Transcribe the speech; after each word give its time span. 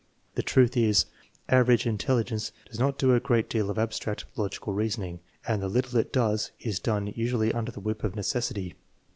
The 0.33 0.41
truth 0.41 0.75
is, 0.75 1.05
average 1.47 1.85
intelligence 1.85 2.51
does 2.67 2.79
not 2.79 2.97
do 2.97 3.13
a 3.13 3.19
great 3.19 3.47
deal 3.51 3.69
of 3.69 3.77
abstract, 3.77 4.25
logical 4.35 4.73
reasoning, 4.73 5.19
and 5.47 5.61
the 5.61 5.69
little 5.69 5.95
it 5.99 6.11
does 6.11 6.49
is 6.59 6.79
done 6.79 7.13
usually 7.15 7.53
under 7.53 7.71
the 7.71 7.81
whip 7.81 8.03
of 8.03 8.15
necessity. 8.15 8.73